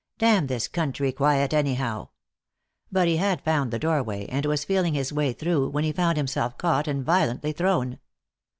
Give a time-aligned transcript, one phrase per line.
[0.17, 2.07] Damn this country quiet, anyhow!
[2.91, 6.17] But he had found the doorway, and was feeling his way through when he found
[6.17, 7.99] himself caught and violently thrown.